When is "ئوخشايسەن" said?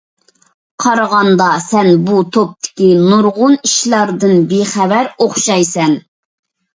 5.27-5.95